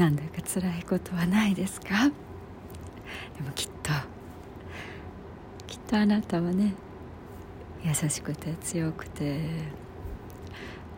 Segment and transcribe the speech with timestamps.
[0.00, 2.08] なんだか辛いことはないですか？
[3.36, 3.92] でもきっと
[5.66, 6.72] きっとあなたはね
[7.84, 9.42] 優しくて強くて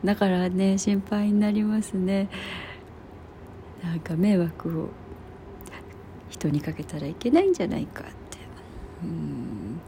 [0.04, 2.28] だからね心配になりますね。
[3.82, 4.88] なんか迷惑を
[6.30, 8.12] 人にかけたらいけないんじゃないかって
[9.02, 9.80] うん。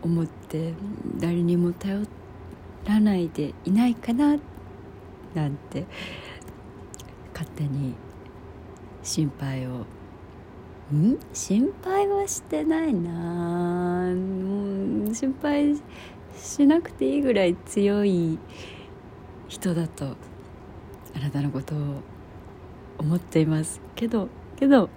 [0.00, 0.74] 思って
[1.16, 2.06] 誰にも頼
[2.84, 4.36] らないでいないかな
[5.34, 5.86] なんて。
[7.38, 7.94] 勝手に
[9.04, 9.86] 心配を。
[10.92, 11.18] ん？
[11.32, 14.08] 心配はしてないな。
[14.08, 15.76] うん心配
[16.36, 18.40] しなくていいぐらい強い
[19.46, 20.16] 人だと
[21.14, 21.78] あなたのことを
[22.98, 23.80] 思っています。
[23.94, 24.90] けどけど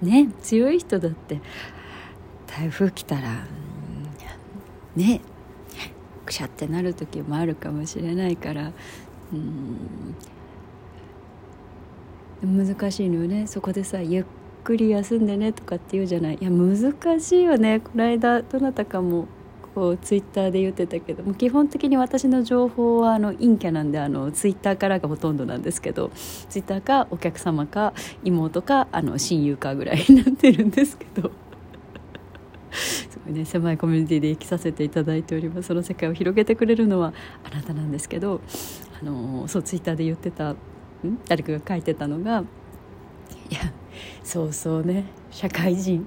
[0.00, 1.42] ね強い人だって
[2.46, 3.46] 台風来たら
[4.94, 5.20] ね
[6.24, 8.72] くしゃってなる時もあるかもしれないから
[9.34, 10.14] うん
[12.42, 13.46] 難しいのよね。
[13.46, 14.24] そこでさゆっ
[14.64, 16.38] くり休んでねとかって言うじゃない。
[16.40, 17.80] いや難しいよね。
[17.80, 19.26] この間どなたかも
[19.74, 21.22] こうツイッターで言ってたけど。
[21.22, 26.10] も基本的に私の情報はあの陰キャなんであのツイッターからがほとんどなんですけど。
[26.14, 31.30] ツイッターかお客様か妹かあの親友かぐらいになってるんですけど。
[32.70, 35.68] すごいね狭いコミュニティで生きさせていただいております。
[35.68, 37.14] その世界を広げてくれるのは
[37.44, 38.40] あなたなんですけど。
[39.00, 40.56] あのそうツイッターで言ってた
[41.28, 42.44] 誰かが書いてたのが
[43.50, 43.72] いや
[44.22, 45.04] そうそうね。
[45.30, 46.06] 社会人。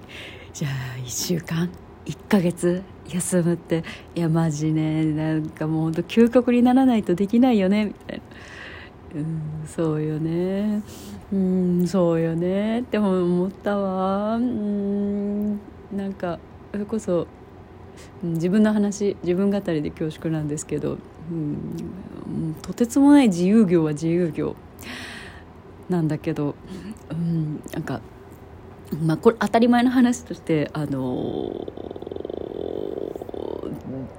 [0.54, 1.70] じゃあ1週間
[2.06, 3.84] 1ヶ月休むって。
[4.16, 5.06] いやマジね。
[5.06, 7.86] なんかもうほんと究極にならないとできないよね。
[7.86, 8.24] みたいな。
[9.16, 10.84] うんそうよね。
[11.32, 12.82] うんそうよね。
[12.82, 14.36] って思ったわ。
[14.36, 15.60] うん
[15.96, 16.40] なんか
[16.72, 17.26] それこそ
[18.22, 20.98] 自分の話自分語りで恐縮なんですけど、
[21.30, 24.56] うん、とてつもない自由業は自由業。
[25.90, 26.56] なんだけど、
[27.10, 28.00] うん、なんか、
[29.02, 31.68] まあ、これ当たり前の話としてあの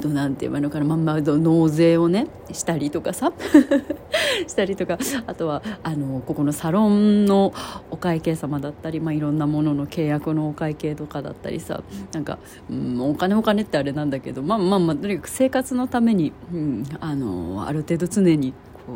[0.09, 3.33] なんて言うのかな、まあ、ま、納税をねしたりとかさ。
[4.47, 4.99] したりとか。
[5.27, 7.53] あとはあのここのサロンの
[7.91, 11.83] お会計様だったり、まあ、いろんなものの契約のお会計とかだったりさ。
[12.13, 12.39] なんか、
[12.71, 18.53] うん、お金お金ってあれなんだけどまあまあまあとにかく生活のために、うん、あのある程度常に
[18.87, 18.95] こ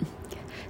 [0.00, 0.15] う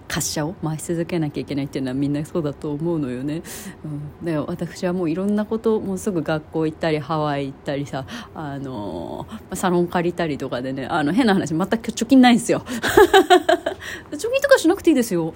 [0.09, 3.43] 滑車を回し続けなきゃいけないっていうのはみんなそうだと思うのよね、
[3.85, 3.89] う
[4.23, 12.63] ん、で私はもういろんなこともうすぐ学校行ったりハワイ行ったりさあのサロン借りたりとかでねあの変な話全く貯金ないんですよ。
[14.11, 15.35] 貯金とかしなくていいですよ。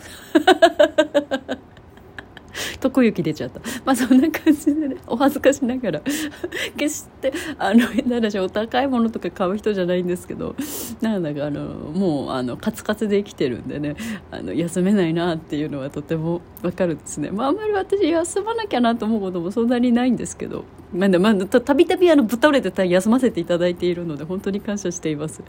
[2.81, 4.97] 特雪出ちゃったまあそんな感じでね。
[5.07, 6.03] お恥ずかしながら。
[6.77, 10.57] 決してあの変な話お高いものとか買う人じゃないんですけど。
[11.01, 13.97] なんだかあのもうあのカツカツで生きてるんでね。
[14.31, 17.31] あの休めないなっていうのはとてもわかるんですね。
[17.31, 20.65] まああんまり私休まなきゃなと思うこともそんなにないんですけど。
[20.93, 25.43] まあ、まあ、たびたびあのぶたれてた休ませていただいているので本当に感謝しています。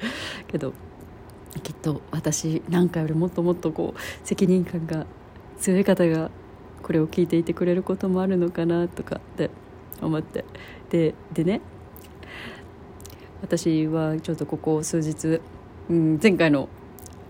[0.47, 0.73] けど
[1.63, 5.05] きっと私なんかよりもっともっとこう責任感が
[5.59, 6.31] 強い方が
[6.91, 9.49] これを聞いていてくれることもあるのかなとかって
[10.01, 10.43] 思って。
[10.89, 11.61] ででね
[13.41, 15.39] 私はちょっとここ数日、
[15.89, 16.67] うん、前回の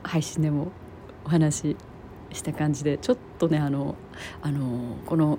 [0.02, 0.72] 配信でも
[1.26, 1.78] お話し
[2.34, 3.94] した感じでちょっとねあの
[4.42, 5.38] あのこの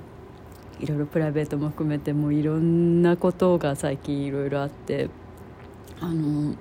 [0.79, 5.11] いろいろプライベートも含めてもういろんなことが最近いろいろあって
[6.01, 6.55] あの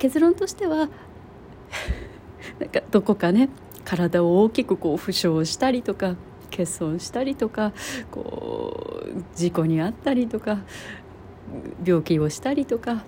[0.00, 0.88] 結論としては
[2.58, 3.50] なんかどこかね
[3.84, 6.16] 体を大きくこう負傷したりとか
[6.56, 7.72] 欠損したりとか
[8.10, 10.58] こう事故に遭ったりとか
[11.84, 13.04] 病気をしたりとか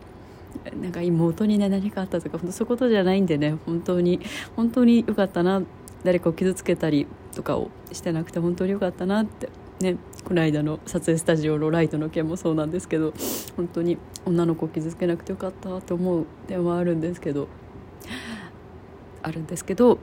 [0.81, 4.21] なんか妹にね何かあったとかそういうことじゃないんでね本当に
[4.57, 5.63] 本当に良かったな
[6.05, 9.49] 誰かを傷つけたりとかをしてなくて本当に良かったなって
[9.81, 13.15] ねこの間の撮影スタジオのライトの件もそうなんですけど
[13.57, 17.49] 本当に女の子を傷つけなくてよかったと思う点はあるんですけど
[19.23, 19.99] あるんですけど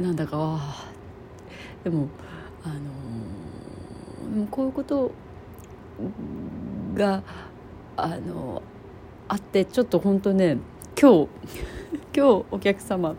[0.00, 0.95] なんだかあ
[1.86, 2.08] でも
[2.64, 2.70] あ
[4.36, 5.12] のこういうこと
[6.96, 7.22] が
[7.96, 8.60] あの
[9.28, 10.58] あってちょっと本当ね
[11.00, 11.28] 今日
[12.12, 13.14] 今日お客様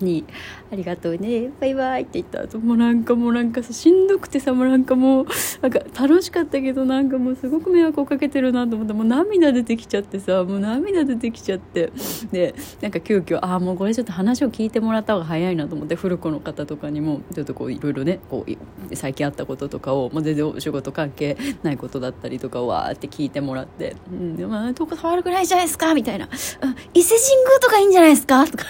[0.00, 0.24] に
[0.72, 5.26] 「ありがとうねバイバイ」って言った後もうなんかもうなんかしんどくてさもうなんかもう
[5.60, 11.92] なんか楽しかったけどなんかもうすごく迷惑をかけてるなと思ってもう涙出てきちゃってさもう涙出てきちゃって
[12.30, 26.28] でなんか急遽ああもうこれちょっと話を聞いてもらった方が早いなと思って古子の方とかにもちょっとこういろいろねこう最近あったこととかを、まあ、全然お仕事関係ないことだったりとかをわーって聞いてもらって「うんでまあ、どこ触るくらいじゃないですか」みたいな「、
[26.94, 28.64] 伊勢神宮とかいいんじゃないですか?」とか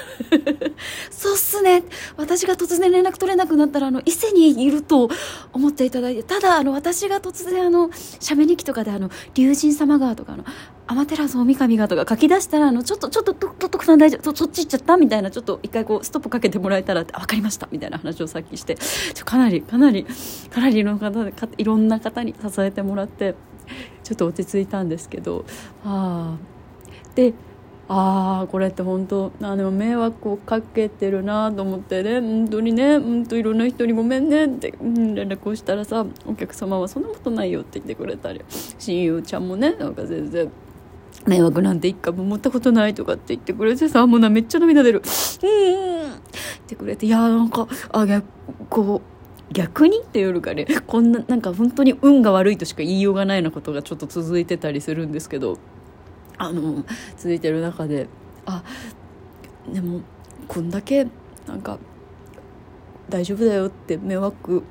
[1.13, 1.85] そうっすね。
[2.17, 5.11] 私が突然連絡取れなくなったらあの伊勢にいると
[5.53, 10.45] 思っていただいてただあの私が突然あの写メ日記とかであの龍神様川とかの
[10.87, 18.77] 天照大神がとか書き出したらあのちょっとちょっととと徳さん大丈夫そっち行っちゃったみたいなちょっと一回こうストップかけてもらえたらって分かりましたみたいな話をさっきして
[19.25, 20.07] かなりかなり
[20.51, 23.35] かなりの方かいろんな方に支えてもらって
[24.03, 25.45] ちょっと落ち着いたんですけど
[25.85, 26.53] ああ
[27.15, 27.35] で
[27.95, 32.21] ああこれって本当あでも迷惑をかけてるなと思ってね。
[32.21, 34.47] 本当にね本当いろんな人にごめんね。
[34.47, 38.41] って、うん、連絡をしたらさお客様はそんなことないよって言ってくれたり。
[38.79, 40.51] 親友ちゃんもねなんか全然
[41.27, 45.03] 迷惑なんて一回も持ったことないとかって言ってくれてさもうなめっちゃ涙出る。
[45.43, 46.17] うんっ
[46.67, 48.25] てくれていやなんかあ逆
[48.71, 49.03] こ
[49.51, 55.59] う逆にっていうかねこんななんか本当に運が悪いとしか言いようがないようなことがちょっと続いてたりするんですけど。
[56.43, 56.85] あの
[57.17, 58.09] 続いてる中で
[58.47, 58.65] あ
[59.73, 60.01] でも
[60.49, 61.07] こんだけ
[61.47, 61.79] なんか
[63.09, 64.65] 大丈夫だよって迷惑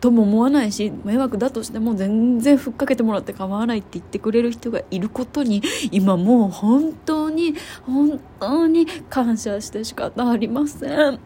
[0.00, 5.60] とも思わないし迷惑だとしても全然ふっかけてもらって構わないって言ってくれる人がいることに
[5.90, 11.18] 今もう本当に本当に感謝して仕方ありません。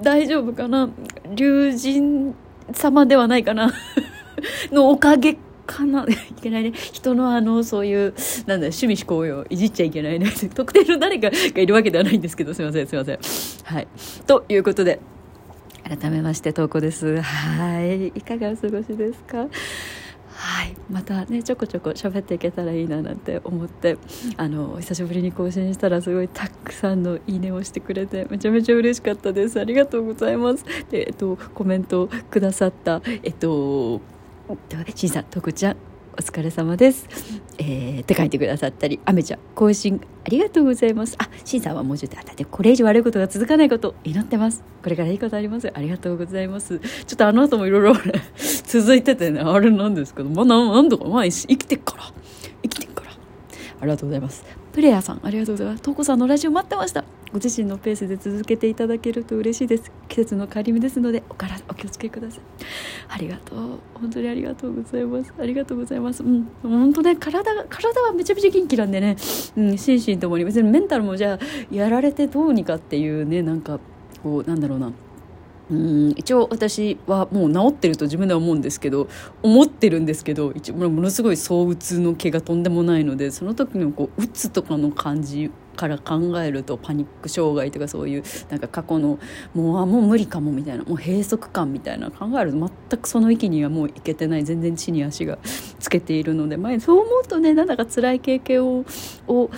[0.00, 0.88] 大丈夫かな？
[1.34, 2.32] 龍神
[2.72, 3.70] 様ではないかな？
[4.70, 5.36] のおかげ
[5.74, 6.06] かない
[6.40, 6.72] けないね。
[6.72, 8.14] 人のあのそういう
[8.46, 10.30] なんだ趣味思考をいじっちゃいけないね。
[10.54, 12.86] 特定の誰かがいるわけではないんですけどすいません。
[12.86, 13.18] すいません。
[13.64, 13.88] はい。
[14.26, 15.00] ということで
[15.84, 17.20] 改めまして投稿です。
[17.22, 18.08] はい。
[18.08, 19.48] いかがお過ごしですか？
[20.34, 20.74] はい。
[20.90, 23.96] またねちょこちょこ喋っていけたらいいななんて思って
[24.36, 29.60] あの久しぶりに更新したらすごいたくさんのいいねをしてくれてめちゃめちゃ嬉しかったです。
[29.60, 30.64] ありがとうございます。
[30.90, 34.00] でえっとコメントくださったえっと
[34.94, 35.76] しんさん、とこちゃん、
[36.12, 37.08] お疲れ様です。
[37.58, 41.16] えー、って書いてくださったり、あめちゃん、更新ありがとうございます。
[41.18, 44.62] あ、しんさんはもうちょっとあったで、これ以上悪いことが続かないこと祈ってます。
[44.82, 46.78] これからいいことありますありがとうございます。
[46.78, 47.94] ちょっとあの後もいろいろ
[48.66, 52.04] 続いててね、あれなんですけど、まあ、なんとか、まあ、生きてっから。
[52.62, 53.10] 生きてっから。
[53.80, 54.61] ありがとうございます。
[54.72, 55.82] プレイヤーさん、ありがとうございます。
[55.82, 57.04] トコさんのラジオ待ってました。
[57.30, 59.92] ご自身のペースで続けていただけると嬉しいです。
[60.08, 62.40] 季節の変わり目ですのでおからお気をつけください。
[63.08, 63.58] ありがとう。
[63.94, 65.34] 本当にありがとうございます。
[65.38, 66.22] ありがとうございます。
[66.22, 66.48] うん。
[66.62, 69.16] 本当ね体が体はめちゃめちゃ元気なんでね、
[69.56, 70.44] うん、心身ともに。
[70.46, 71.38] 別にメンタルもじゃあ
[71.70, 73.78] やられてどうにかっていうねなんか
[74.22, 74.90] こうなんだろうな。
[75.70, 79.08] うん一応私はもう治ってると自分では思うんですけど
[79.42, 89.18] 思ってるんですけど一応ものすごい躁うつの毛がとんでもないのでその時のこううつとかの感じから考えるとパニック障害とかそういうなんか過去の
[89.54, 95.38] もうあもう無理かもみたいなもう閉塞感みたいな考えると全くその域にはもういけてない全然地に足が
[95.78, 98.84] つけているので前そう思うとねなんだか辛い経験を
[99.28, 99.50] を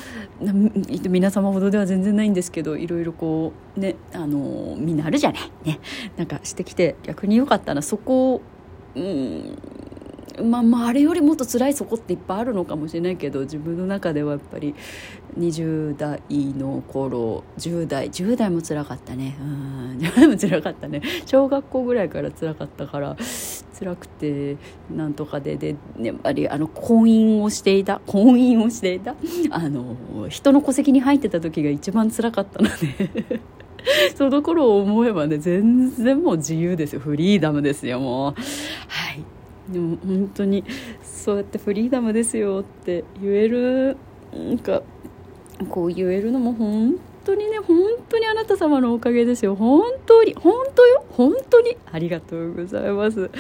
[1.09, 5.51] 皆様ほどでは全然ないんですけどいろいろこうねあのみんなあるじゃない。
[5.65, 5.81] ね。
[6.17, 7.83] なんかしてきて逆に良かったな。
[7.83, 8.43] そこを
[8.95, 9.59] うん
[10.43, 14.75] まあ、まああれよりもっと辛いそこっていっぱいあるのかもしれないけど自分の中ではやっぱり
[15.39, 19.37] 20代の頃10代10代も辛かったね。
[19.41, 19.99] うん。
[19.99, 21.03] 10代も辛かったね。
[21.27, 23.17] 小学校ぐらいから辛かったから
[23.79, 24.57] 辛くて
[24.95, 29.15] なんとかででやっぱりあの婚姻をしていた婚姻をしていた
[29.51, 29.97] あの
[30.29, 33.41] 人の戸籍に入ってた時が一番辛かったので
[34.15, 37.01] その頃を思えばね全然もう自由ですよ。
[37.01, 38.35] フリーダムですよもう。
[38.89, 39.34] はい。
[39.69, 40.65] でも本当に
[41.03, 43.97] そうやってフリーダムですよって言える
[44.33, 44.83] なんか
[45.69, 47.79] こう言えるのも本当にね本
[48.09, 49.57] 当にあなた様のおかげですよ。
[49.57, 51.05] 本当に本当よ。
[51.11, 51.77] 本当に。
[51.91, 53.31] ありがとうございます、はい、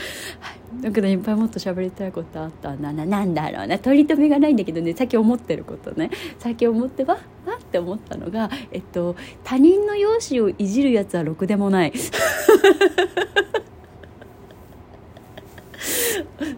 [0.80, 2.74] だけどいっぱいもっと喋りたいことあった。
[2.76, 3.78] なななんだろうな。
[3.78, 4.94] 取り留めがないんだけどね。
[4.94, 6.10] さっき思ってることね。
[6.38, 11.92] さっき思ってわわって思ったのがえっと他人の容姿をいじるやつはろくでもない。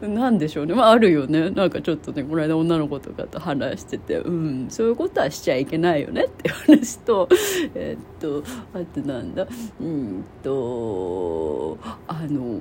[0.00, 1.50] なんでしょうね、まあ、あるよね。
[1.50, 6.25] なんかちょっとねこの間女の子とかと話しててうんそういうことはしちゃいけないよね。
[6.25, 7.28] って話と
[7.75, 8.42] えっと
[8.75, 9.47] あとなんだ？
[9.80, 12.61] うんとあの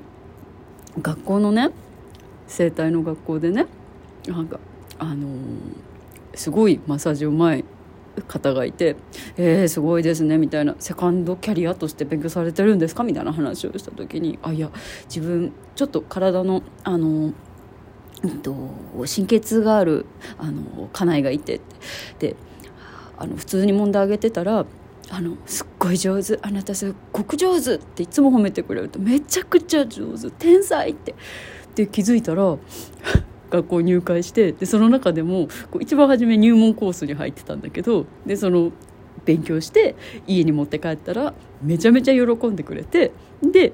[1.02, 1.72] 学校のね
[2.48, 3.68] 整体の学校でね
[4.28, 4.60] なんか
[4.98, 5.28] あの
[6.34, 7.66] すごいマッサージうまい
[8.28, 8.96] 方がいて
[9.38, 14.72] 「えー、すごいですね」みたいな「セカンドキャリアとして勉強されてるんですか?」みたいな話をした時に「あいや
[15.08, 17.34] 自分ちょっと体のあの
[18.42, 18.56] と、
[19.06, 20.06] 神経痛がある
[20.40, 21.62] あの家内がいて
[22.18, 22.36] で
[23.18, 24.66] あの普通に揉んであげてたら
[25.10, 31.14] あのすっごい上手あなたすっごく上手っていつも褒めてくれるとめちゃくちゃ上手天才って
[31.76, 32.58] で気づいたら
[33.50, 38.72] 学校入会してでその中でもこう一番初め入門コースに入ってたんだけどでその
[39.26, 39.96] 勉強して
[40.28, 43.12] 家に持って帰ったらめちゃめちゃ喜んでくれて
[43.42, 43.74] で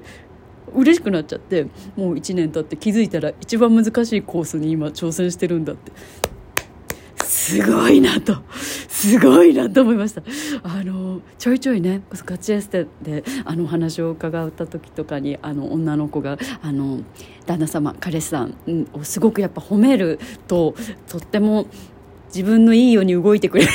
[0.74, 1.64] 嬉しくなっちゃって
[1.96, 5.92] もう1年経って気づいたら一番難しいコースに今挑戦してるんだって。
[7.32, 8.36] すごいなと。
[8.88, 10.22] すごいなと思いました。
[10.62, 17.00] あのちょいちょいねガチエステであのお話を伺った時とかにあの女の子があの
[17.46, 18.54] 旦那様彼氏さん
[18.92, 20.74] をすごくやっぱ褒めると
[21.08, 21.66] とっても
[22.26, 23.70] 自分のいいように動いてくれる。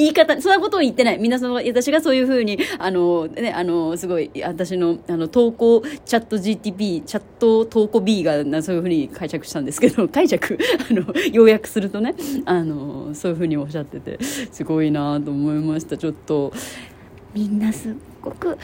[0.00, 1.18] 言い方、そんなことを言ってない。
[1.18, 10.58] 皆さん、私がそういうふうに、あの、ね、あの、すごい、私の、あの、投稿、チャット GTP、チャット投稿 B が、そういうふうに解釈したんですけど、 解釈、
[10.90, 12.14] あの、要約するとね、
[12.44, 15.96] あの、そういうふうにおっしゃってて、すごいなと思いました。
[15.96, 16.52] ちょっと、
[17.34, 17.92] みんなすっ
[18.22, 18.56] ごく、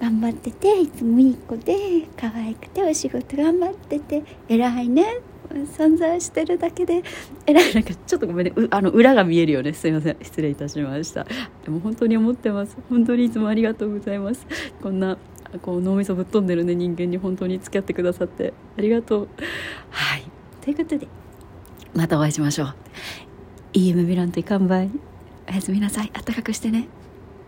[0.00, 1.74] 頑張ってていつもいい子で
[2.18, 7.02] 可愛くてお仕事頑張ってて偉いね存在してるだけで
[7.46, 7.74] えらい。
[7.74, 8.52] なんかちょっとごめんね。
[8.70, 9.72] あの裏が見えるよね。
[9.72, 10.16] すいません。
[10.22, 11.26] 失礼いたしました。
[11.64, 12.76] でも本当に思ってます。
[12.88, 14.46] 本当にいつもありがとうございます。
[14.82, 15.18] こんな
[15.62, 16.74] こう脳みそぶっ飛んでるね。
[16.74, 18.52] 人間に本当に付き合ってくださって。
[18.78, 19.28] ありがとう。
[19.90, 20.24] はい。
[20.60, 21.08] ということで
[21.94, 22.74] またお会いしましょう。
[23.72, 24.90] いい夢見らんといかんばい。
[25.48, 26.10] おやすみなさい。
[26.14, 26.88] あったかくしてね。